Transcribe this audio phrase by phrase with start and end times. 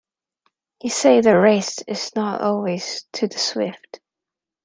[0.81, 3.99] You say the race is not always to the swift.